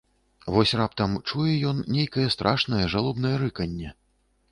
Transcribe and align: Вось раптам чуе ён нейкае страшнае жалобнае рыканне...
Вось 0.53 0.71
раптам 0.79 1.11
чуе 1.29 1.53
ён 1.71 1.83
нейкае 1.97 2.25
страшнае 2.37 2.81
жалобнае 2.95 3.35
рыканне... 3.43 3.93